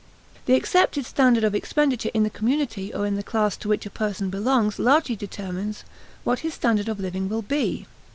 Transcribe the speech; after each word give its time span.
The 0.47 0.55
accepted 0.55 1.05
standard 1.05 1.43
of 1.43 1.53
expenditure 1.53 2.09
in 2.15 2.23
the 2.23 2.31
community 2.31 2.91
or 2.91 3.05
in 3.05 3.17
the 3.17 3.21
class 3.21 3.55
to 3.57 3.67
which 3.69 3.85
a 3.85 3.91
person 3.91 4.31
belongs 4.31 4.79
largely 4.79 5.15
determines 5.15 5.83
what 6.23 6.39
his 6.39 6.55
standard 6.55 6.89
of 6.89 6.99
living 6.99 7.29
will 7.29 7.43
be. 7.43 7.85